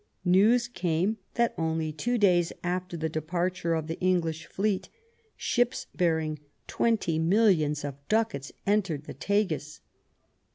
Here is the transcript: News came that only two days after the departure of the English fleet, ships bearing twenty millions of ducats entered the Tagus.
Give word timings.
News 0.25 0.67
came 0.67 1.17
that 1.35 1.53
only 1.59 1.91
two 1.91 2.17
days 2.17 2.51
after 2.63 2.97
the 2.97 3.07
departure 3.07 3.75
of 3.75 3.85
the 3.85 3.99
English 3.99 4.47
fleet, 4.47 4.89
ships 5.37 5.85
bearing 5.93 6.39
twenty 6.65 7.19
millions 7.19 7.83
of 7.85 7.93
ducats 8.09 8.51
entered 8.65 9.03
the 9.03 9.13
Tagus. 9.13 9.79